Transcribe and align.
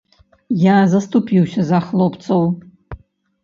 Я 0.61 0.77
заступіўся 0.93 1.67
за 1.69 1.85
хлопцаў. 1.91 2.41